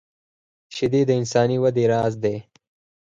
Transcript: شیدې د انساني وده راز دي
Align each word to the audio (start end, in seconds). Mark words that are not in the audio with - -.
شیدې 0.75 1.01
د 1.05 1.09
انساني 1.19 1.57
وده 1.63 1.83
راز 1.91 2.13
دي 2.23 2.35